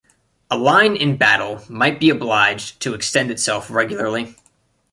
A 0.49 0.57
line 0.57 0.95
in 0.95 1.15
battle 1.15 1.63
might 1.69 1.99
be 1.99 2.09
obliged 2.09 2.79
to 2.79 2.95
extend 2.95 3.29
itself 3.29 3.69
regularly. 3.69 4.33